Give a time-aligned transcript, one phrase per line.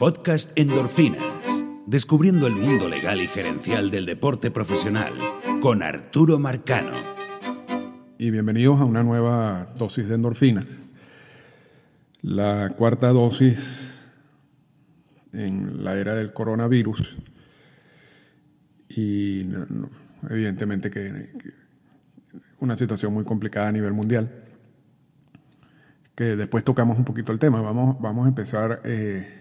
[0.00, 1.22] Podcast Endorfinas.
[1.86, 5.12] Descubriendo el mundo legal y gerencial del deporte profesional
[5.60, 6.92] con Arturo Marcano.
[8.16, 10.64] Y bienvenidos a una nueva dosis de endorfinas.
[12.22, 13.92] La cuarta dosis
[15.34, 17.18] en la era del coronavirus.
[18.88, 19.44] Y
[20.30, 21.28] evidentemente que,
[22.58, 24.32] una situación muy complicada a nivel mundial.
[26.14, 27.60] Que después tocamos un poquito el tema.
[27.60, 29.39] Vamos, vamos a empezar eh,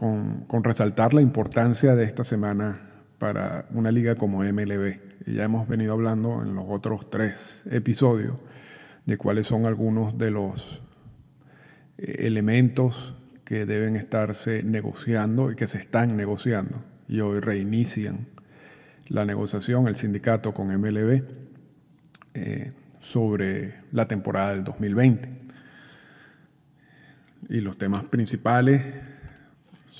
[0.00, 2.80] con, resaltar la importancia de esta semana
[3.18, 4.98] para una liga como MLB.
[5.26, 8.38] Y ya hemos venido hablando en los otros tres episodios
[9.04, 10.80] de cuáles son algunos de los
[11.98, 16.82] eh, elementos que deben estarse negociando y que se están negociando.
[17.06, 18.26] Y hoy reinician
[19.08, 21.24] la negociación, el sindicato con MLB,
[22.32, 25.28] eh, sobre la temporada del 2020.
[27.50, 28.80] Y los temas principales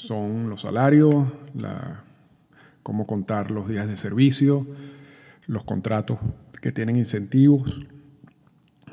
[0.01, 2.05] son los salarios, la,
[2.83, 4.67] cómo contar los días de servicio,
[5.47, 6.19] los contratos
[6.61, 7.87] que tienen incentivos,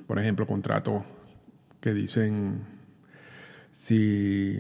[0.06, 1.04] por ejemplo, contratos
[1.80, 2.62] que dicen
[3.72, 4.60] si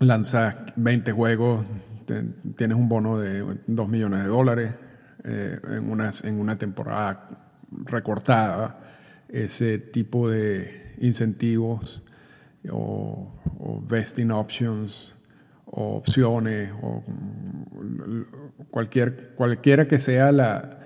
[0.00, 1.64] lanzas 20 juegos,
[2.56, 4.74] tienes un bono de 2 millones de dólares
[5.24, 7.28] eh, en, una, en una temporada
[7.70, 8.80] recortada,
[9.28, 12.02] ese tipo de incentivos
[12.70, 15.15] o, o vesting options
[15.66, 17.02] opciones o
[18.70, 20.78] cualquier, cualquiera que sea la,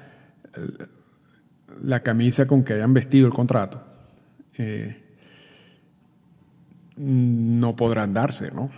[1.83, 3.83] la camisa con que hayan vestido el contrato,
[4.59, 5.03] eh,
[6.97, 8.70] no podrán darse, ¿no?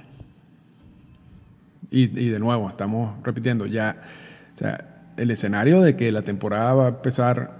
[1.90, 4.00] Y, de nuevo, estamos repitiendo ya,
[4.54, 7.58] o sea, el escenario de que la temporada va a empezar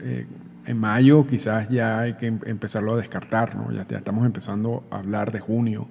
[0.00, 0.26] eh,
[0.66, 3.70] en mayo, quizás ya hay que em-, empezarlo a descartar, ¿no?
[3.70, 5.88] Ya estamos empezando a hablar de junio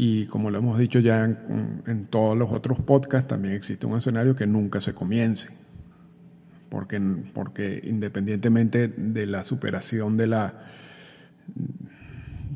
[0.00, 4.36] y como lo hemos dicho ya en, todos los otros podcasts, también existe un escenario
[4.36, 5.50] que nunca se comience.
[6.68, 7.00] Porque,
[7.34, 10.54] porque independientemente de la superación de, la,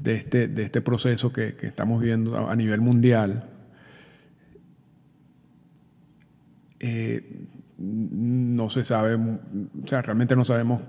[0.04, 3.50] de, este, de este proceso que, estamos viendo a nivel mundial,
[6.78, 10.80] eh, no se sabe, o sea, realmente no sabemos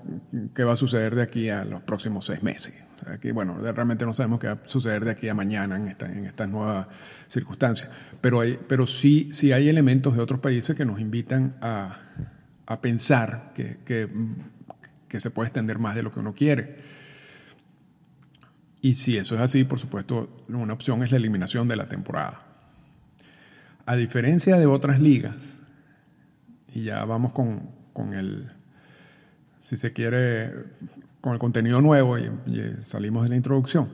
[0.54, 2.83] qué va a suceder de aquí a los próximos seis meses.
[3.08, 6.06] Aquí, bueno, realmente no sabemos qué va a suceder de aquí a mañana en, esta,
[6.06, 6.88] en estas nuevas
[7.28, 7.90] circunstancias.
[8.22, 12.00] Pero, pero sí, sí hay elementos de otros países que nos invitan a,
[12.66, 14.08] a pensar que, que,
[15.08, 16.78] que, se puede extender más de lo que uno quiere.
[18.82, 22.44] Y si eso es así, por supuesto, una opción es la eliminación de la temporada.
[23.86, 25.56] A diferencia de otras ligas,
[26.74, 28.52] y ya vamos con, con el,
[29.64, 30.52] si se quiere,
[31.22, 32.30] con el contenido nuevo y,
[32.82, 33.90] salimos de la introducción.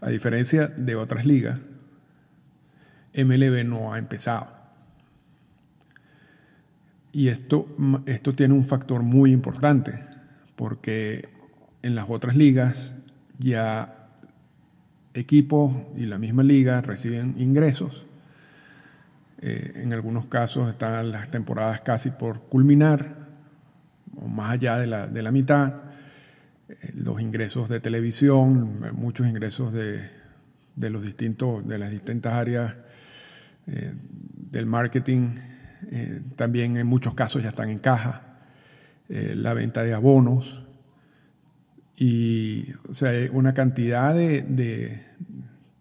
[0.00, 1.58] A diferencia de otras ligas,
[3.16, 4.48] MLB no ha empezado.
[7.10, 7.66] Y esto,
[8.06, 10.04] esto tiene un factor muy importante,
[10.56, 11.30] porque
[11.82, 12.96] en las otras ligas
[13.38, 14.10] ya
[15.14, 18.04] equipos y la misma liga reciben ingresos.
[19.40, 23.23] Eh, en algunos casos están las temporadas casi por culminar,
[24.28, 25.74] más allá de la, de la mitad
[26.94, 30.10] los ingresos de televisión, muchos ingresos de,
[30.76, 32.74] los distintos, de las distintas áreas
[33.66, 33.92] eh,
[34.50, 35.34] del marketing,
[35.90, 38.38] eh, también en muchos casos ya están en caja,
[39.08, 40.62] eh, la venta de abonos.
[41.96, 44.42] Y o sea, una cantidad de,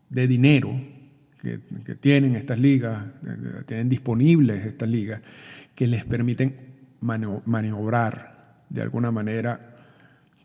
[0.10, 0.80] de, dinero
[1.42, 3.04] que, que, tienen estas ligas,
[3.66, 5.22] tienen disponibles estas ligas,
[5.74, 6.73] que les permiten
[7.04, 9.76] maniobrar de alguna manera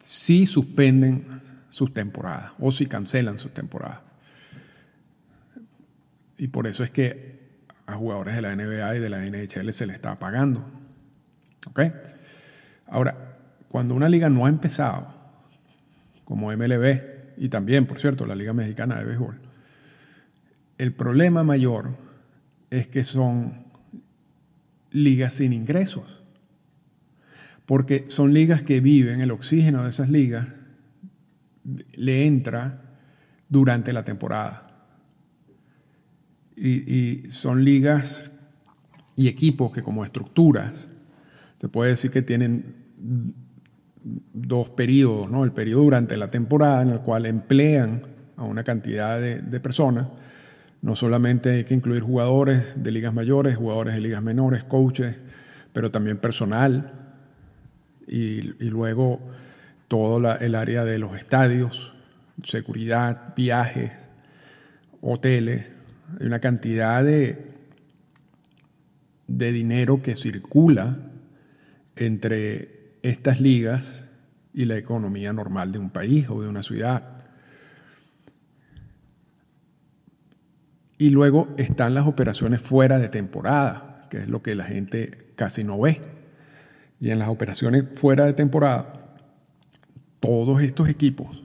[0.01, 4.01] si suspenden sus temporadas o si cancelan sus temporadas.
[6.37, 7.39] Y por eso es que
[7.87, 10.65] a jugadores de la NBA y de la NHL se les está pagando.
[11.67, 11.81] ¿Ok?
[12.87, 13.39] Ahora,
[13.69, 15.15] cuando una liga no ha empezado,
[16.25, 19.41] como MLB, y también, por cierto, la Liga Mexicana de Béisbol,
[20.79, 21.97] el problema mayor
[22.71, 23.67] es que son
[24.91, 26.18] ligas sin ingresos
[27.69, 30.47] porque son ligas que viven, el oxígeno de esas ligas
[31.93, 32.81] le entra
[33.47, 34.87] durante la temporada.
[36.57, 38.33] Y, son ligas
[39.17, 40.89] y equipos que como estructuras,
[41.61, 42.75] se puede decir que tienen
[44.33, 45.45] dos periodos, ¿no?
[45.45, 48.01] El periodo durante la temporada en el cual emplean
[48.39, 50.09] a una cantidad de, de personas.
[50.81, 55.17] No solamente hay que incluir jugadores de ligas mayores, jugadores de ligas menores, coaches,
[55.75, 56.98] pero también personal,
[58.09, 59.21] y, luego
[59.87, 61.95] todo el área de los estadios,
[62.43, 63.93] seguridad, viajes,
[65.01, 65.67] hoteles,
[66.21, 67.53] hay una cantidad de,
[69.27, 70.99] de dinero que circula
[71.97, 74.05] entre estas ligas
[74.53, 77.19] y la economía normal de un país o de una ciudad.
[80.99, 85.63] Y luego están las operaciones fuera de temporada, que es lo que la gente casi
[85.63, 86.18] no ve.
[87.01, 88.93] Y en las operaciones fuera de temporada,
[90.21, 91.43] todos estos equipos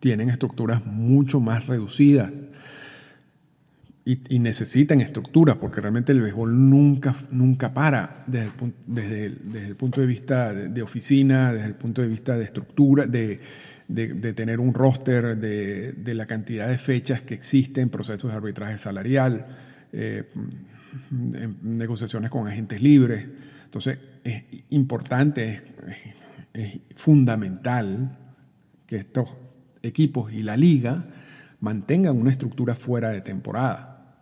[0.00, 2.30] tienen estructuras mucho más reducidas
[4.06, 9.76] y, necesitan estructuras porque realmente el béisbol nunca, nunca para desde el, desde, desde el
[9.76, 13.40] punto de vista de, oficina, desde el punto de vista de estructura, de,
[13.88, 19.46] de, tener un roster, de, la cantidad de fechas que existen, procesos de arbitraje salarial,
[19.92, 20.24] eh,
[21.62, 23.26] negociaciones con agentes libres.
[23.74, 25.64] Entonces, es importante,
[26.52, 28.16] es fundamental
[28.86, 29.34] que estos
[29.82, 31.08] equipos y la liga
[31.58, 34.14] mantengan una estructura fuera de temporada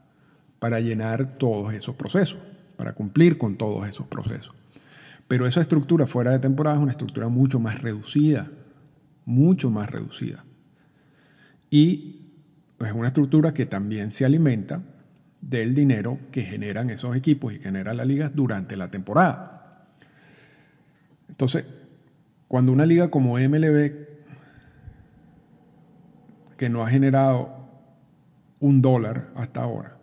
[0.59, 2.39] para llenar todos esos procesos,
[2.79, 4.55] para cumplir con todos esos procesos.
[5.29, 8.51] Pero esa estructura fuera de temporada es una estructura mucho más reducida,
[9.27, 10.47] mucho más reducida.
[11.69, 12.23] Y
[12.81, 14.83] es una estructura que también se alimenta
[15.43, 19.85] del dinero que generan esos equipos y genera la liga durante la temporada.
[21.29, 21.65] Entonces,
[22.49, 23.93] cuando una liga como MLB,
[26.57, 27.69] que no ha generado
[28.61, 29.99] un dólar hasta ahora,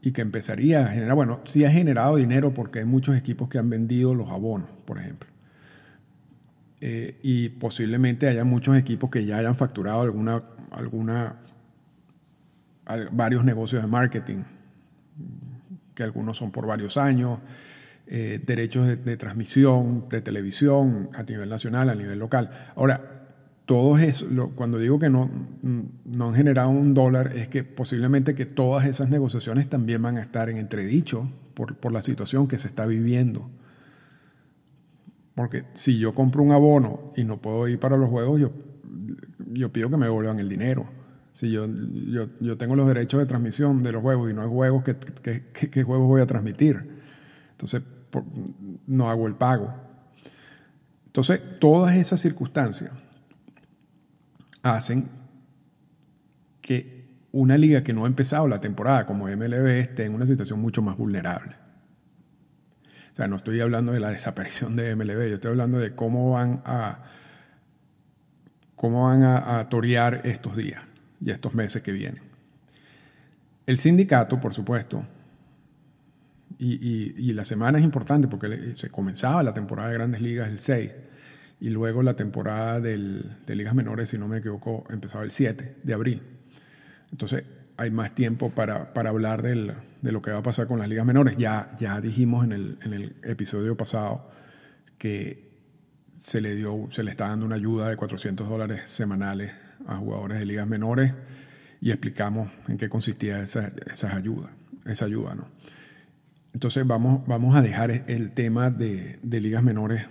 [0.00, 3.58] y que empezaría a generar, bueno, sí ha generado dinero porque hay muchos equipos que
[3.58, 5.28] han vendido los abonos, por ejemplo.
[6.80, 11.36] Eh, y posiblemente haya muchos equipos que ya hayan facturado alguna, alguna,
[13.12, 14.42] varios negocios de marketing,
[15.94, 17.40] que algunos son por varios años,
[18.06, 22.50] eh, derechos de, transmisión, de televisión a nivel nacional, a nivel local.
[22.74, 23.26] Ahora,
[23.66, 25.28] todos eso, cuando digo que no,
[25.62, 30.22] no han generado un dólar, es que posiblemente que todas esas negociaciones también van a
[30.22, 33.50] estar en entredicho por, por la situación que se está viviendo.
[35.34, 38.52] Porque si yo compro un abono y no puedo ir para los juegos, yo,
[39.52, 40.88] yo pido que me devuelvan el dinero.
[41.38, 44.48] Si yo, yo, yo, tengo los derechos de transmisión de los juegos y no hay
[44.48, 46.84] juegos, ¿qué, qué, juegos voy a transmitir?
[47.52, 47.80] Entonces,
[48.88, 49.72] no hago el pago.
[51.06, 52.90] Entonces, todas esas circunstancias
[54.64, 55.06] hacen
[56.60, 60.58] que una liga que no ha empezado la temporada como MLB esté en una situación
[60.58, 61.54] mucho más vulnerable.
[63.12, 66.32] O sea, no estoy hablando de la desaparición de MLB, yo estoy hablando de cómo
[66.32, 67.04] van a
[68.74, 70.87] cómo van a, torear estos días
[71.20, 72.22] y estos meses que vienen.
[73.66, 75.04] El sindicato, por supuesto,
[76.58, 80.58] y, y la semana es importante porque se comenzaba la temporada de grandes ligas el
[80.58, 80.90] 6
[81.60, 85.76] y luego la temporada del, de ligas menores, si no me equivoco, empezaba el 7
[85.82, 86.22] de abril.
[87.10, 87.44] Entonces
[87.76, 90.88] hay más tiempo para, para hablar del, de lo que va a pasar con las
[90.88, 91.36] ligas menores.
[91.36, 94.30] Ya, ya dijimos en el, en el episodio pasado
[94.98, 95.48] que
[96.16, 99.52] se le, dio, se le está dando una ayuda de 400 dólares semanales
[99.86, 101.14] a jugadores de ligas menores
[101.80, 104.50] y explicamos en qué consistía esa, esas ayudas,
[104.84, 105.34] esa ayuda.
[105.34, 105.48] ¿no?
[106.52, 110.06] Entonces vamos, vamos a dejar el tema de, de ligas menores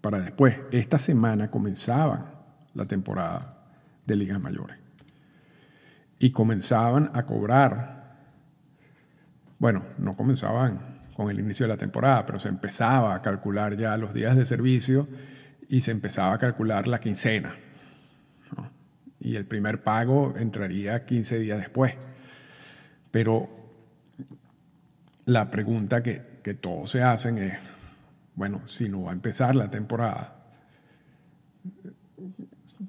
[0.00, 0.56] para después.
[0.72, 3.58] Esta semana comenzaba la temporada
[4.06, 4.76] de ligas mayores.
[6.18, 8.16] Y comenzaban a cobrar,
[9.58, 10.80] bueno, no comenzaban
[11.14, 14.46] con el inicio de la temporada, pero se empezaba a calcular ya los días de
[14.46, 15.06] servicio
[15.68, 17.54] y se empezaba a calcular la quincena.
[19.20, 21.94] Y el primer pago entraría 15 días después.
[23.10, 23.48] Pero
[25.26, 27.58] la pregunta que, que todos se hacen es,
[28.34, 30.38] bueno, si no va a empezar la temporada,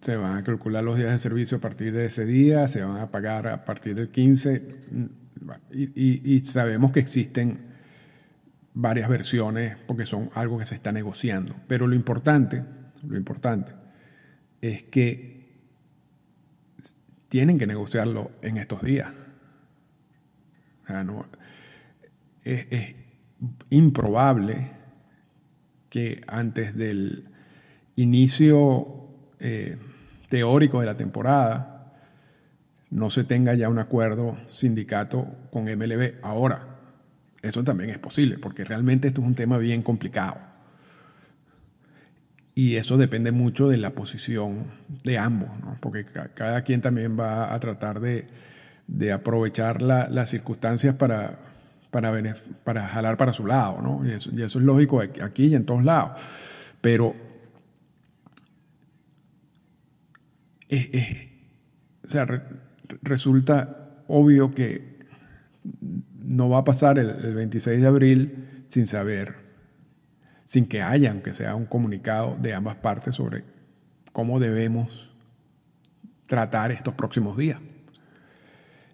[0.02, 2.98] se van a calcular los días de servicio a partir de ese día, se van
[2.98, 5.10] a pagar a partir del 15
[5.72, 7.58] y, sabemos que existen
[8.74, 11.56] varias versiones porque son algo que se está negociando.
[11.68, 12.64] Pero lo importante,
[13.08, 13.74] lo importante
[14.62, 15.39] es que
[17.30, 19.10] tienen que negociarlo en estos días.
[22.44, 22.96] es
[23.70, 24.72] improbable
[25.90, 27.26] que antes del
[27.96, 29.08] inicio
[29.40, 29.78] eh,
[30.30, 31.94] teórico de la temporada
[32.90, 36.16] no se tenga ya un acuerdo sindicato con MLB.
[36.24, 36.80] Ahora,
[37.42, 40.49] eso también es posible, porque realmente esto es un tema bien complicado.
[42.60, 44.66] Y eso depende mucho de la posición
[45.06, 45.48] de ambos,
[45.80, 48.28] porque cada quien también va a tratar de,
[49.14, 51.40] aprovechar las circunstancias para,
[51.90, 52.12] para,
[52.66, 54.06] para jalar para su lado, ¿no?
[54.06, 56.20] Y eso, es lógico aquí y en todos lados.
[56.82, 57.16] Pero
[62.04, 62.28] o sea,
[63.02, 65.00] resulta obvio que
[66.26, 69.49] no va a pasar el, 26 de abril sin saber,
[70.50, 73.44] sin que haya, aunque sea un comunicado de ambas partes sobre
[74.12, 75.12] cómo debemos
[76.26, 77.60] tratar estos próximos días.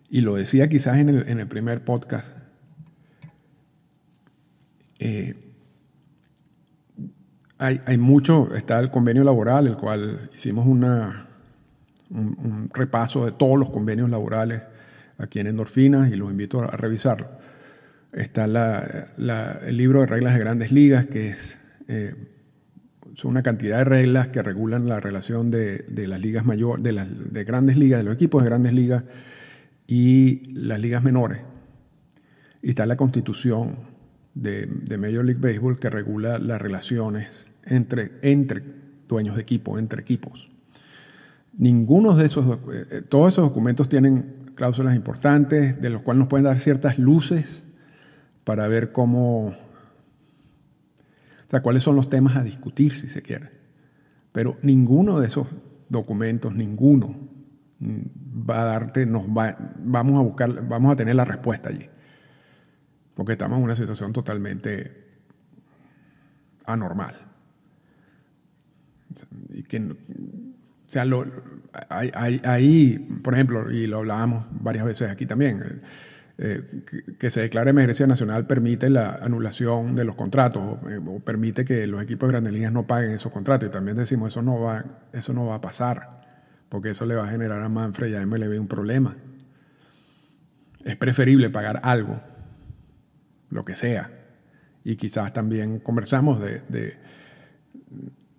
[0.09, 2.27] Y lo decía quizás en el, primer podcast.
[4.99, 5.35] Eh,
[7.57, 11.29] hay, mucho, está el convenio laboral, el cual hicimos una,
[12.09, 14.61] un, repaso de todos los convenios laborales
[15.17, 17.29] aquí en Endorfinas y los invito a, revisarlo.
[18.15, 21.57] Está el libro de reglas de grandes ligas, que es
[21.89, 22.15] eh,
[23.15, 27.33] son una cantidad de reglas que regulan la relación de, las ligas mayores, de las
[27.33, 29.03] de grandes ligas, de los equipos de grandes ligas
[29.87, 31.39] y las ligas menores.
[32.61, 33.77] Y está la constitución
[34.33, 34.67] de,
[34.97, 38.63] Major League Baseball que regula las relaciones entre, entre
[39.07, 40.51] dueños de equipo, entre equipos.
[41.57, 46.45] Ninguno de esos, eh, todos esos documentos tienen cláusulas importantes, de los cuales nos pueden
[46.45, 47.65] dar ciertas luces
[48.45, 49.53] para ver cómo, o
[51.49, 53.49] sea, cuáles son los temas a discutir, si se quiere.
[54.31, 55.47] Pero ninguno de esos
[55.89, 57.17] documentos, ninguno,
[57.81, 61.89] va a darte, nos va, vamos a buscar, vamos a tener la respuesta allí.
[63.15, 65.05] Porque estamos en una situación totalmente
[66.65, 67.19] anormal.
[69.53, 69.95] Y que, o
[70.87, 71.25] sea, lo,
[71.89, 75.81] hay, por ejemplo, y lo hablábamos varias veces aquí también,
[76.37, 76.61] eh,
[77.17, 81.87] que, se declare emergencia nacional permite la anulación de los contratos o, o, permite que
[81.87, 83.69] los equipos de grandes líneas no paguen esos contratos.
[83.69, 86.15] Y también decimos, eso no va, eso no va a pasar
[86.69, 89.15] porque eso le va a generar a Manfred y a MLB un problema.
[90.83, 92.21] Es preferible pagar algo,
[93.49, 94.11] lo que sea,
[94.83, 96.97] y quizás también conversamos de,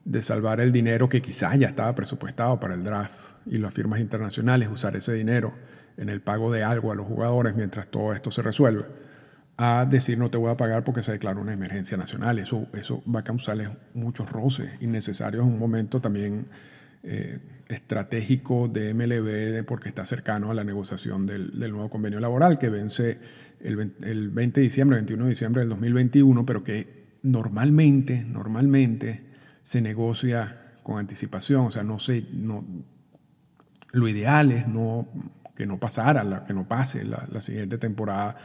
[0.05, 4.01] de, salvar el dinero que quizás ya estaba presupuestado para el draft y las firmas
[4.01, 5.55] internacionales, usar ese dinero
[5.97, 8.85] en el pago de algo a los jugadores mientras todo esto se resuelve,
[9.57, 12.39] a decir no te voy a pagar porque se declara una emergencia nacional.
[12.39, 16.47] Eso, eso va a causarles muchos roces innecesarios en un momento también
[17.03, 17.39] eh,
[17.69, 23.19] estratégico de MLB porque está cercano a la negociación del, nuevo convenio laboral que vence
[23.61, 29.25] el, el 20 de diciembre, 21 de diciembre del 2021, pero que normalmente, normalmente
[29.63, 32.65] se negocia con anticipación, o sea, no sé, no,
[33.93, 35.09] lo ideal es no,
[35.57, 38.37] que no pasara, que no pase la, siguiente temporada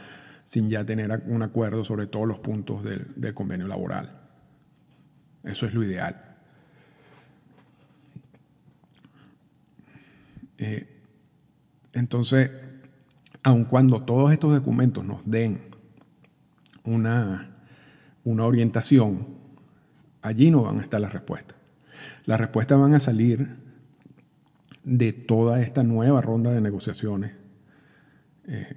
[0.44, 4.18] sin ya tener un acuerdo sobre todos los puntos del, del convenio laboral.
[5.44, 6.32] Eso es lo ideal.
[10.58, 10.86] Eh,
[11.92, 12.50] entonces,
[13.42, 15.60] aun cuando todos estos documentos nos den
[16.84, 17.56] una,
[18.24, 19.26] una orientación,
[20.22, 21.56] allí no van a estar las respuestas.
[22.24, 23.61] Las respuestas van a salir
[24.84, 27.32] de toda esta nueva ronda de negociaciones
[28.48, 28.74] eh,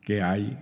[0.00, 0.58] que hay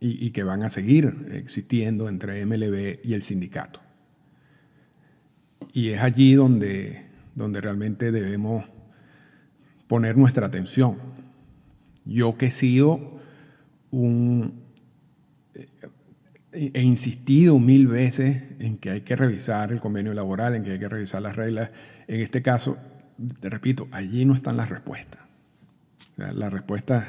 [0.00, 3.80] y, y, que van a seguir existiendo entre MLB y el sindicato.
[5.72, 8.64] Y es allí donde donde realmente debemos
[9.86, 10.98] poner nuestra atención.
[12.04, 13.18] Yo que he sido
[13.90, 14.61] un...
[16.52, 20.78] He insistido mil veces en que hay que revisar el convenio laboral, en que hay
[20.78, 21.70] que revisar las reglas.
[22.06, 22.76] En este caso,
[23.40, 25.20] te repito, allí no están las respuestas.
[26.16, 27.06] las respuestas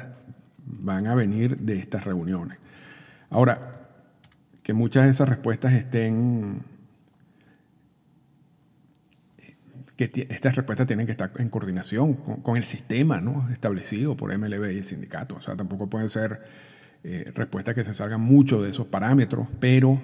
[0.64, 2.58] van a venir de estas reuniones.
[3.28, 3.58] Ahora,
[4.62, 6.62] que muchas de esas respuestas estén
[9.96, 13.48] que estas respuestas tienen que estar en coordinación con, el sistema ¿no?
[13.50, 15.36] establecido por MLB y el sindicato.
[15.36, 16.42] O sea, tampoco pueden ser
[17.04, 20.00] eh, respuestas que se salgan mucho de esos parámetros, pero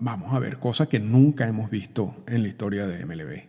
[0.00, 3.44] vamos a ver cosas que nunca hemos visto en la historia de MLB.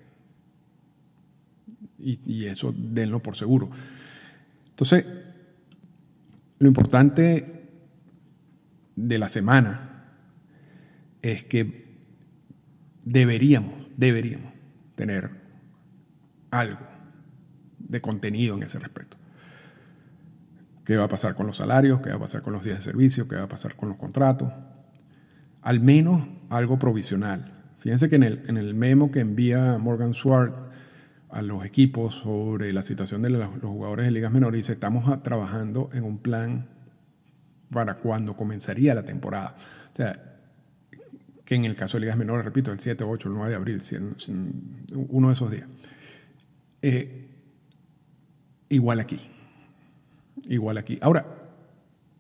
[1.99, 3.69] Y, y eso denlo por seguro.
[4.69, 5.05] Entonces,
[6.59, 7.69] lo importante
[8.95, 10.11] de la semana
[11.21, 11.97] es que
[13.05, 14.53] deberíamos deberíamos
[14.95, 15.29] tener
[16.51, 16.87] algo
[17.79, 19.17] de contenido en ese respecto.
[20.85, 22.01] ¿Qué va a pasar con los salarios?
[22.01, 23.27] ¿Qué va a pasar con los días de servicio?
[23.27, 24.51] ¿Qué va a pasar con los contratos?
[25.61, 27.51] Al menos algo provisional.
[27.79, 30.55] Fíjense que en el, en el memo que envía Morgan Swart
[31.29, 35.89] a los equipos sobre la situación de los, jugadores de ligas menores, dice, estamos trabajando
[35.93, 36.69] en un plan
[37.71, 39.55] para cuando comenzaría la temporada.
[39.93, 40.37] O sea,
[41.43, 43.81] que en el caso de ligas menores, repito, el 7, 8, el 9 de abril,
[45.09, 45.67] uno de esos días.
[46.81, 47.29] Eh,
[48.69, 49.32] igual aquí.
[50.47, 50.97] Igual aquí.
[51.01, 51.25] Ahora,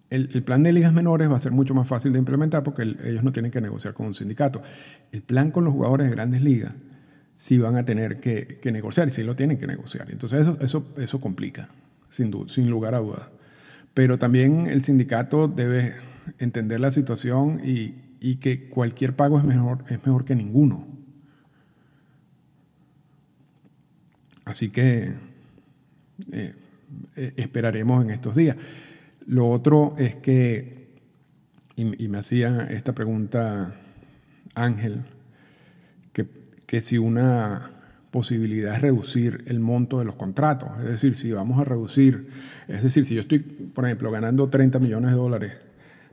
[0.09, 3.23] el, plan de ligas menores va a ser mucho más fácil de implementar porque ellos
[3.23, 4.61] no tienen que negociar con un sindicato.
[5.11, 6.73] El plan con los jugadores de grandes ligas
[7.35, 10.11] si van a tener que, negociar y si lo tienen que negociar.
[10.11, 11.69] Entonces eso, eso, eso complica,
[12.09, 13.27] sin, sin lugar a dudas.
[13.95, 15.95] Pero también el sindicato debe
[16.37, 20.87] entender la situación y, y que cualquier pago es mejor, es mejor que ninguno.
[24.45, 25.13] Así que
[26.31, 26.55] eh,
[27.15, 28.57] eh, esperaremos en estos días.
[29.25, 30.87] Lo otro es que,
[31.75, 33.75] y, me hacía esta pregunta
[34.55, 35.03] Ángel,
[36.11, 36.27] que,
[36.65, 37.71] que, si una
[38.11, 42.29] posibilidad es reducir el monto de los contratos, es decir, si vamos a reducir,
[42.67, 45.53] es decir, si yo estoy, por ejemplo, ganando 30 millones de dólares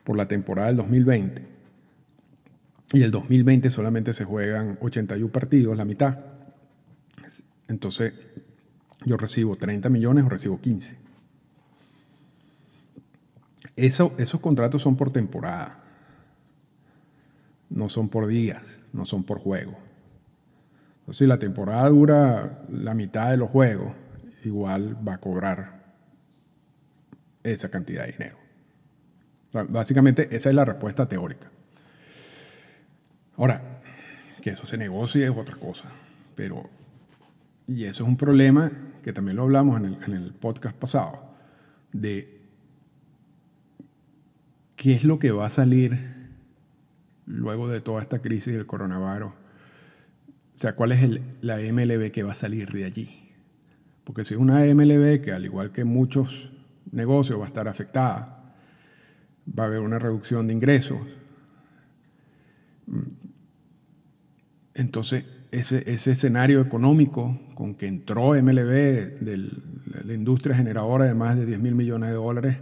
[0.04, 1.42] por la temporada del 2020,
[2.92, 6.18] y el 2020 solamente se juegan 81 partidos, la mitad,
[7.68, 8.12] entonces
[9.04, 10.96] yo recibo 30 millones o recibo 15.
[13.76, 15.76] Eso, esos contratos son por temporada,
[17.68, 19.78] no son por días, no son por juego.
[21.00, 23.94] Entonces, si la temporada dura la mitad de los juegos,
[24.44, 25.80] igual va a cobrar
[27.42, 28.36] esa cantidad de dinero.
[29.52, 31.50] Básicamente esa es la respuesta teórica.
[33.36, 33.80] Ahora,
[34.42, 35.88] que eso se negocie es otra cosa,
[36.34, 36.68] pero,
[37.70, 38.70] y eso es un problema
[39.02, 41.22] que también lo hablamos en el, en el podcast pasado,
[41.92, 42.40] de
[44.74, 45.98] qué es lo que va a salir
[47.26, 49.30] luego de toda esta crisis del coronavirus.
[49.30, 49.34] O
[50.54, 53.32] sea, cuál es el, la MLB que va a salir de allí.
[54.02, 56.50] Porque si es una MLB que al igual que muchos
[56.90, 58.52] negocios va a estar afectada,
[59.46, 60.98] va a haber una reducción de ingresos.
[64.74, 69.48] Entonces, ese, ese escenario económico con que entró MLB de
[70.04, 72.56] la industria generadora de más de 10 mil millones de dólares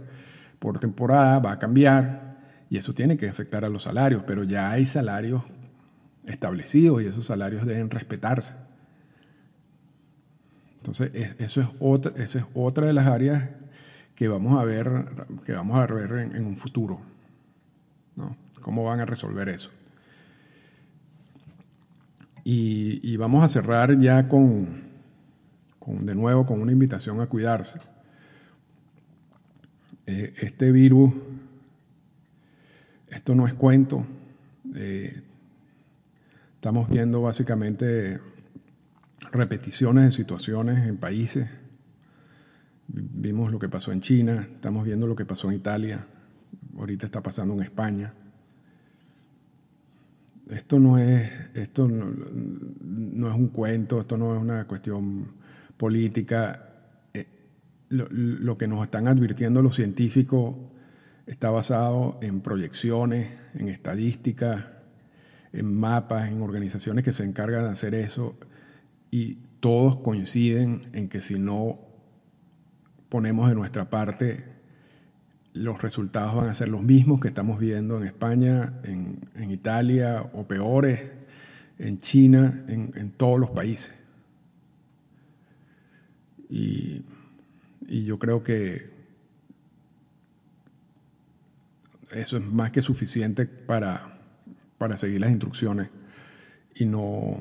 [0.59, 2.37] por temporada va a cambiar
[2.69, 5.43] y eso tiene que afectar a los salarios, pero ya hay salarios
[6.25, 8.55] establecidos y esos salarios deben respetarse.
[10.77, 13.49] Entonces, eso es otra, esa es otra de las áreas
[14.15, 15.05] que vamos a ver,
[15.45, 17.01] que vamos a ver en, un futuro.
[18.15, 18.35] ¿no?
[18.61, 19.71] ¿Cómo van a resolver eso?
[22.43, 24.83] Y, vamos a cerrar ya con,
[25.87, 27.79] de nuevo, con una invitación a cuidarse.
[30.05, 31.13] Eh, este virus,
[33.09, 34.05] esto no es cuento.
[34.75, 35.21] Eh,
[36.55, 38.19] estamos viendo básicamente
[39.31, 41.47] repeticiones de situaciones en países.
[42.87, 46.07] Vimos lo que pasó en China, estamos viendo lo que pasó en Italia,
[46.75, 48.13] ahorita está pasando en España
[50.49, 55.35] esto no es, esto no, es un cuento, esto no es una cuestión
[55.77, 56.69] política.
[57.13, 57.27] Eh,
[57.89, 60.55] lo, que nos están advirtiendo los científicos
[61.27, 64.65] está basado en proyecciones, en estadísticas,
[65.53, 68.37] en mapas, en organizaciones que se encargan de hacer eso
[69.11, 71.79] y todos coinciden en que si no
[73.09, 74.58] ponemos de nuestra parte
[75.53, 79.19] los resultados van a ser los mismos que estamos viendo en España, en,
[79.51, 81.01] Italia o peores,
[81.79, 83.91] en China, en, todos los países.
[86.49, 87.03] Y,
[87.87, 88.91] yo creo que
[92.11, 94.19] eso es más que suficiente para,
[94.77, 95.89] para seguir las instrucciones
[96.75, 97.39] y no,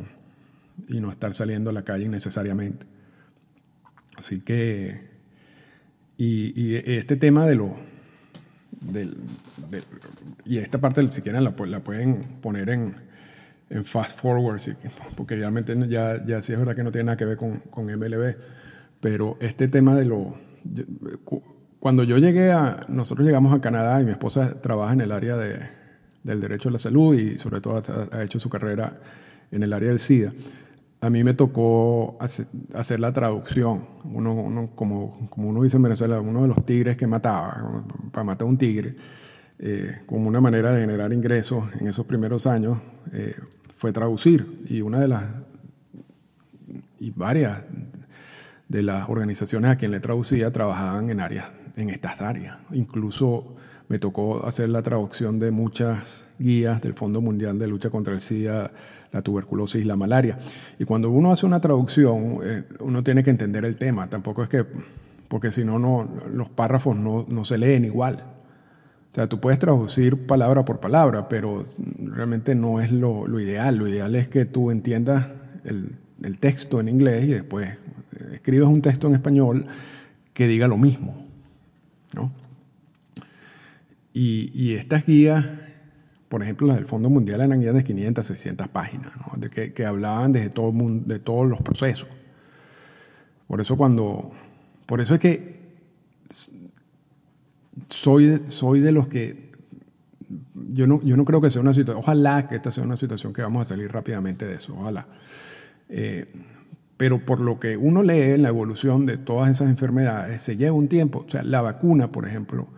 [0.88, 2.87] y no estar saliendo a la calle innecesariamente.
[4.16, 5.09] Así que,
[6.16, 7.73] y, y este tema de los
[10.44, 12.94] y esta parte, si quieren, la, la pueden poner en,
[13.70, 14.60] en fast forward,
[15.16, 17.86] porque realmente ya, ya sí es verdad que no tiene nada que ver con, con
[17.86, 18.36] MLB.
[19.00, 20.36] Pero este tema de lo.
[21.80, 22.80] Cuando yo llegué a.
[22.88, 25.58] Nosotros llegamos a Canadá y mi esposa trabaja en el área de,
[26.22, 28.96] del derecho a la salud y, sobre todo, ha, hecho su carrera
[29.50, 30.32] en el área del SIDA
[31.00, 36.42] a mí me tocó hacer, la traducción, uno, como, como, uno dice en Venezuela, uno
[36.42, 38.96] de los tigres que mataba, para matar a un tigre,
[39.61, 42.78] eh, como una manera de generar ingresos en esos primeros años,
[43.12, 43.37] eh,
[43.76, 44.64] fue traducir.
[44.68, 45.24] Y una de las,
[46.98, 47.62] y varias
[48.66, 52.58] de las organizaciones a quien le traducía trabajaban en áreas, en estas áreas.
[52.72, 53.56] Incluso
[53.88, 58.20] me tocó hacer la traducción de muchas guías del Fondo Mundial de Lucha contra el
[58.20, 58.70] SIDA
[59.12, 60.38] la tuberculosis y la malaria.
[60.79, 64.48] Y cuando uno hace una traducción, eh, uno tiene que entender el tema, tampoco es
[64.48, 64.64] que,
[65.29, 68.24] porque si no, los párrafos no, no se leen igual.
[69.11, 71.64] O sea, tú puedes traducir palabra por palabra, pero
[71.98, 73.77] realmente no es lo, lo ideal.
[73.77, 75.29] Lo ideal es que tú entiendas
[75.64, 77.70] el, el, texto en inglés y después
[78.33, 79.66] escribes un texto en español
[80.35, 81.27] que diga lo mismo.
[82.14, 82.33] ¿no?
[84.20, 85.46] Y, estas guías
[86.28, 89.40] por ejemplo, las del Fondo Mundial eran guías de 500, 600 páginas, ¿no?
[89.40, 92.09] de que, hablaban de, todo mundo, de todos los procesos.
[93.46, 94.31] Por eso cuando,
[94.85, 95.59] por eso es que
[97.88, 99.52] soy, soy de los que,
[100.70, 103.33] yo no, yo no creo que sea una situación, ojalá que esta sea una situación
[103.33, 105.07] que vamos a salir rápidamente de eso, ojalá.
[105.88, 106.26] Eh,
[106.98, 110.76] pero por lo que uno lee en la evolución de todas esas enfermedades, se lleva
[110.76, 111.24] un tiempo.
[111.26, 112.68] O sea, la vacuna, por ejemplo,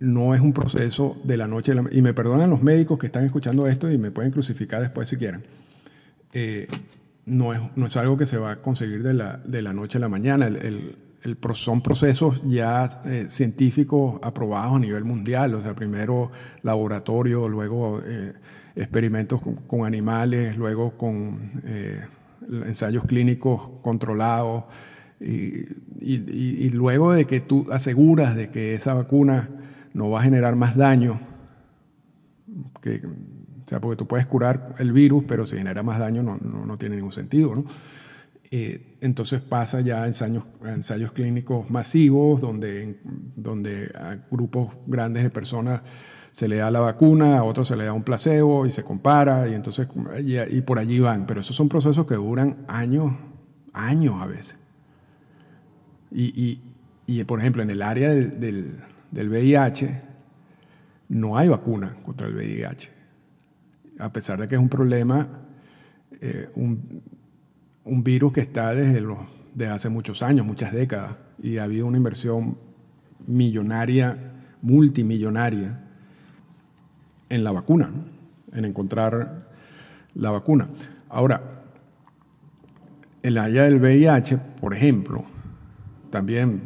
[0.00, 3.66] no es un proceso de la noche Y me perdonan los médicos que están escuchando
[3.66, 5.42] esto y me pueden crucificar después si quieren.
[6.32, 6.68] Eh,
[7.26, 9.98] no, es, no es algo que se va a conseguir de la, de la noche
[9.98, 10.46] a la mañana.
[10.46, 15.54] El, el, son procesos ya eh, científicos aprobados a nivel mundial.
[15.54, 16.30] O sea, primero
[16.62, 18.34] laboratorio, luego eh,
[18.76, 21.50] experimentos con, animales, luego con
[22.46, 24.64] ensayos clínicos controlados.
[25.20, 29.50] Y, luego de que tú aseguras de que esa vacuna
[29.94, 31.20] no va a generar más daño.
[32.84, 36.76] O sea, porque tú puedes curar el virus, pero si genera más daño no, no,
[36.76, 37.54] tiene ningún sentido.
[37.54, 37.64] ¿no?
[38.50, 42.98] Eh, entonces pasa ya a ensayos, ensayos clínicos masivos, donde,
[43.36, 45.82] donde a grupos grandes de personas
[46.30, 49.48] se le da la vacuna, a otros se le da un placebo y se compara,
[49.48, 49.88] y entonces
[50.24, 51.26] y, por allí van.
[51.26, 53.12] Pero esos son procesos que duran años,
[53.72, 54.56] años a veces.
[56.10, 56.62] Y,
[57.06, 58.78] y, por ejemplo, en el área del
[59.12, 60.02] VIH,
[61.08, 62.90] no hay vacuna contra el VIH.
[63.98, 65.26] A pesar de que es un problema,
[66.20, 67.02] eh, un,
[68.04, 69.18] virus que está desde, los,
[69.70, 72.58] hace muchos años, muchas décadas, y ha habido una inversión
[73.26, 74.16] millonaria,
[74.62, 75.84] multimillonaria,
[77.30, 77.90] en la vacuna,
[78.52, 79.48] en encontrar
[80.14, 80.68] la vacuna.
[81.08, 81.62] Ahora,
[83.22, 85.24] el área del VIH, por ejemplo,
[86.10, 86.62] también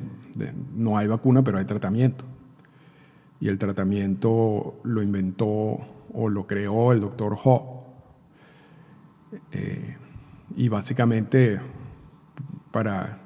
[0.74, 2.31] no hay vacuna, pero hay tratamiento
[3.42, 5.44] y el tratamiento lo inventó
[6.12, 7.92] o lo creó el doctor Ho.
[9.50, 9.96] Eh,
[10.54, 11.60] y básicamente,
[12.70, 13.18] para,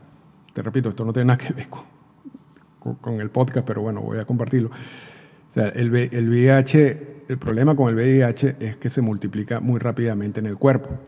[0.55, 4.25] te repito, esto no tiene nada que ver con, el podcast, pero bueno, voy a
[4.25, 4.71] compartirlo.
[4.71, 9.79] O sea, el, el VIH, el problema con el VIH es que se multiplica muy
[9.79, 10.99] rápidamente en el cuerpo.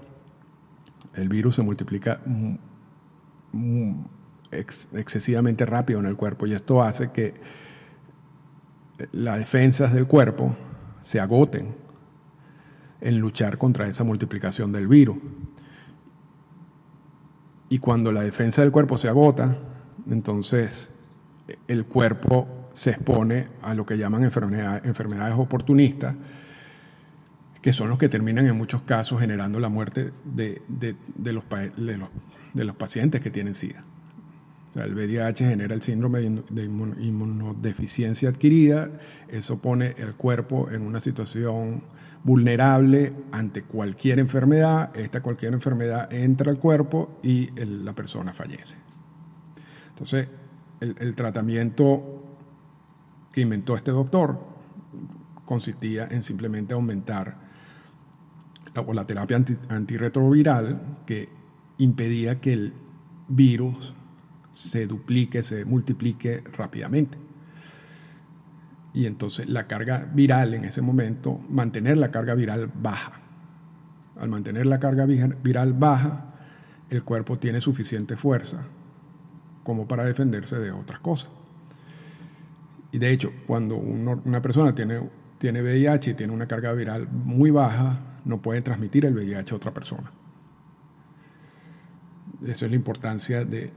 [1.14, 2.20] El virus se multiplica
[4.52, 7.32] excesivamente rápido en el cuerpo y esto hace que
[9.12, 10.56] las defensas del cuerpo
[11.02, 11.74] se agoten
[13.00, 15.18] en luchar contra esa multiplicación del virus.
[17.68, 19.58] Y cuando la defensa del cuerpo se agota,
[20.10, 20.90] entonces
[21.66, 26.16] el cuerpo se expone a lo que llaman enfermedades, oportunistas,
[27.60, 30.62] que son los que terminan en muchos casos generando la muerte de,
[31.32, 31.44] los,
[32.54, 33.84] de los pacientes que tienen SIDA
[34.84, 38.90] el VIH genera el síndrome de inmunodeficiencia adquirida,
[39.28, 41.82] eso pone el cuerpo en una situación
[42.24, 48.76] vulnerable ante cualquier enfermedad, esta cualquier enfermedad entra al cuerpo y la persona fallece.
[49.90, 50.28] Entonces,
[50.80, 52.22] el, tratamiento
[53.32, 54.38] que inventó este doctor
[55.44, 57.36] consistía en simplemente aumentar
[58.74, 61.28] la, la terapia antirretroviral que
[61.78, 62.74] impedía que el
[63.28, 63.94] virus
[64.58, 67.16] se duplique, se multiplique rápidamente.
[68.92, 73.20] Y entonces la carga viral en ese momento, mantener la carga viral baja.
[74.18, 76.34] Al mantener la carga viral baja,
[76.90, 78.64] el cuerpo tiene suficiente fuerza
[79.62, 81.30] como para defenderse de otras cosas.
[82.90, 87.52] Y de hecho, cuando una persona tiene, tiene VIH y tiene una carga viral muy
[87.52, 90.10] baja, no puede transmitir el VIH a otra persona.
[92.42, 93.72] Esa es la importancia de,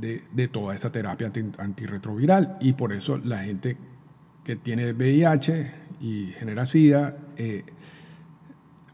[0.00, 2.56] de, toda esa terapia antirretroviral.
[2.60, 3.76] Y por eso la gente
[4.44, 7.64] que tiene VIH y genera SIDA, eh,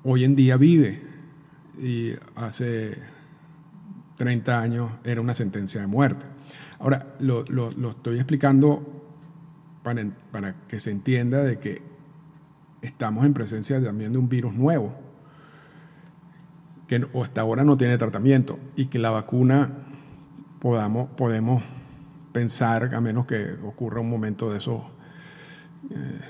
[0.02, 1.02] hoy en día vive.
[1.78, 2.96] Y hace
[4.16, 6.26] 30 años era una sentencia de muerte.
[6.78, 7.44] Ahora, lo,
[7.90, 9.04] estoy explicando
[9.82, 11.82] para, para, que se entienda de que
[12.82, 14.94] estamos en presencia también de un virus nuevo,
[16.86, 19.72] que hasta ahora no tiene tratamiento y que la vacuna
[20.64, 21.62] podamos, podemos
[22.32, 24.80] pensar, a menos que ocurra un momento de esos
[25.90, 26.20] eh,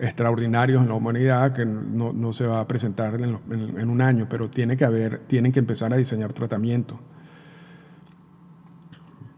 [0.00, 4.76] extraordinarios en la humanidad, que no, se va a presentar en, un año, pero tiene
[4.76, 6.98] que haber, tienen que empezar a diseñar tratamientos.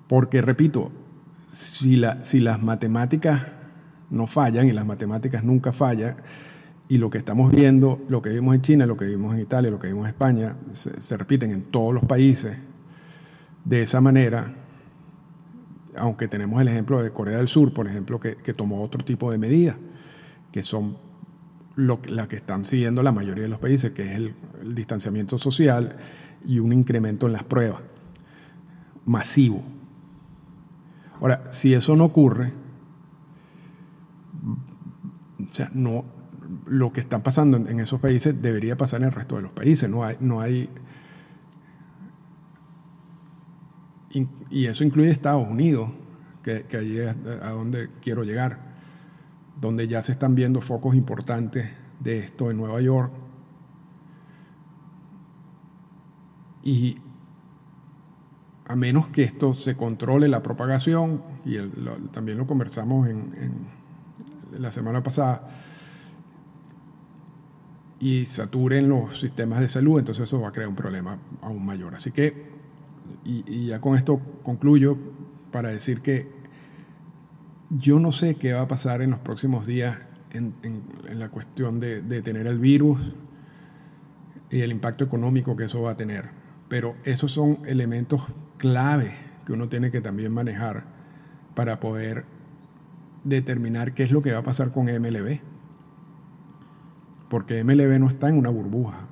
[0.08, 0.90] Porque, repito,
[1.46, 3.48] si, la, si las matemáticas
[4.08, 6.16] no fallan, y las matemáticas nunca fallan,
[6.88, 9.70] y lo que estamos viendo, lo que vimos en China, lo que vimos en Italia,
[9.70, 12.56] lo que vimos en España, se repiten en todos los países,
[13.64, 14.54] de esa manera,
[15.96, 19.38] aunque tenemos el ejemplo de Corea del Sur, por ejemplo, que, tomó otro tipo de
[19.38, 19.76] medidas,
[20.52, 20.96] que son
[21.76, 25.38] lo, la que están siguiendo la mayoría de los países, que es el, el distanciamiento
[25.38, 25.96] social
[26.44, 27.80] y un incremento en las pruebas
[29.04, 29.62] masivo.
[31.20, 32.52] Ahora, si eso no ocurre,
[35.38, 36.04] o sea, no,
[36.66, 39.52] lo que está pasando en, en, esos países debería pasar en el resto de los
[39.52, 39.88] países.
[39.90, 40.70] No hay, no hay
[44.50, 45.90] y eso incluye Estados Unidos,
[46.42, 48.58] que, que allí es a donde quiero llegar,
[49.60, 51.70] donde ya se están viendo focos importantes
[52.00, 53.12] de esto en Nueva York.
[56.62, 56.98] Y
[58.70, 61.58] a menos que esto se controle la propagación, y
[62.12, 63.66] también lo conversamos en,
[64.56, 65.48] la semana pasada,
[67.98, 71.96] y saturen los sistemas de salud, entonces eso va a crear un problema aún mayor.
[71.96, 72.59] Así que,
[73.24, 74.98] y, ya con esto concluyo
[75.52, 76.28] para decir que
[77.70, 79.98] yo no sé qué va a pasar en los próximos días
[80.32, 80.54] en
[81.18, 83.00] la cuestión de, de tener el virus
[84.50, 86.30] y el impacto económico que eso va a tener,
[86.68, 88.22] pero esos son elementos
[88.58, 90.84] clave que uno tiene que también manejar
[91.54, 92.24] para poder
[93.24, 95.40] determinar qué es lo que va a pasar con MLB.
[97.28, 99.08] Porque MLB no está en una burbuja.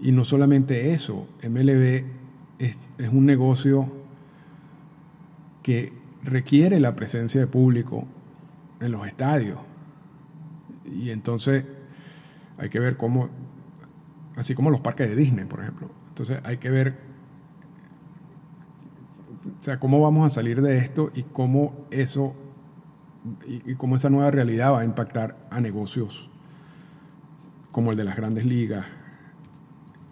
[0.00, 2.04] Y no solamente eso, MLB
[2.58, 3.90] es, es un negocio
[5.62, 8.06] que requiere la presencia de público
[8.80, 9.58] en los estadios.
[10.84, 11.64] Y entonces
[12.58, 13.28] hay que ver cómo,
[14.36, 15.90] así como los parques de Disney, por ejemplo.
[16.08, 16.98] Entonces hay que ver
[19.58, 22.34] o sea, cómo vamos a salir de esto y cómo eso
[23.46, 26.30] y, y, cómo esa nueva realidad va a impactar a negocios
[27.72, 28.86] como el de las grandes ligas,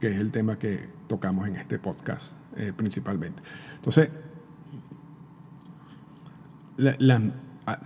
[0.05, 3.43] que es el tema que tocamos en este podcast eh, principalmente.
[3.77, 4.11] Entonces,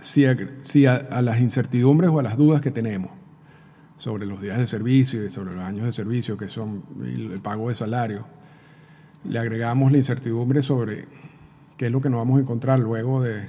[0.01, 3.11] si, a, las incertidumbres o a las dudas que tenemos
[3.95, 7.69] sobre los días de servicio y sobre los años de servicio, que son el pago
[7.69, 8.25] de salario,
[9.23, 11.05] le agregamos la incertidumbre sobre
[11.77, 13.47] qué es lo que nos vamos a encontrar luego de,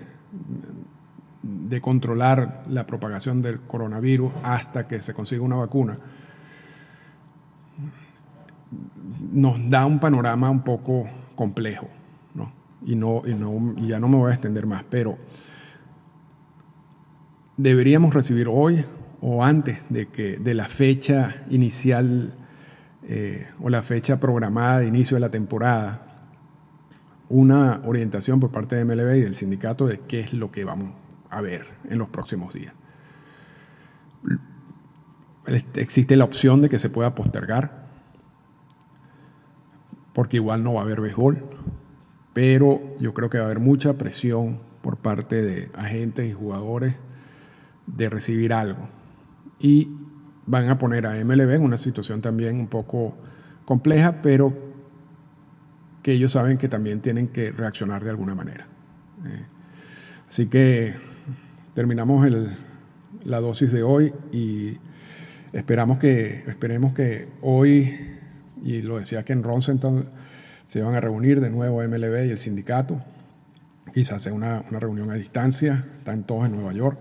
[1.43, 5.99] de controlar la propagación del coronavirus hasta que se consiga una vacuna,
[9.31, 11.89] nos da un panorama un poco complejo.
[12.35, 12.53] ¿no?
[12.85, 15.19] Y, no, y, no, ya no me voy a extender más, pero
[17.57, 18.85] deberíamos recibir hoy
[19.21, 22.35] o antes de, que, de la fecha inicial
[23.07, 26.07] eh, o la fecha programada de inicio de la temporada,
[27.29, 30.91] una orientación por parte de MLB y del sindicato de qué es lo que vamos
[31.29, 32.75] a ver en los próximos días.
[35.75, 37.80] Existe la opción de que se pueda postergar,
[40.13, 41.45] porque igual no va a haber béisbol,
[42.33, 46.95] pero yo creo que va a haber mucha presión por parte de agentes y jugadores
[47.87, 48.89] de recibir algo.
[49.59, 49.91] Y
[50.47, 53.15] van a poner a MLB en una situación también un poco
[53.65, 54.53] compleja, pero
[56.03, 58.67] que ellos saben que también tienen que reaccionar de alguna manera.
[59.27, 59.45] Eh,
[60.29, 60.95] así que
[61.75, 62.27] terminamos
[63.25, 64.79] la dosis de hoy y
[65.53, 68.19] esperamos que, esperemos que hoy,
[68.63, 70.09] y lo decía que en Ronsenton
[70.67, 73.03] se van a reunir de nuevo MLB y el sindicato,
[73.93, 76.99] quizás sea una, una reunión a distancia, están todos en Nueva York,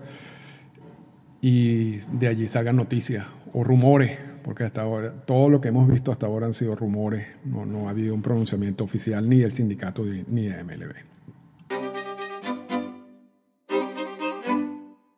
[1.40, 6.12] y de allí salgan noticias o rumores, porque hasta ahora todo lo que hemos visto
[6.12, 10.04] hasta ahora han sido rumores, no, no ha habido un pronunciamiento oficial ni del sindicato
[10.04, 11.09] ni de MLB.